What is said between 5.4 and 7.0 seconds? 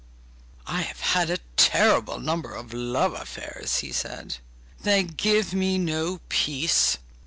me no peace.